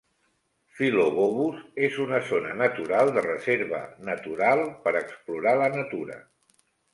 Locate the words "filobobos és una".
0.77-2.21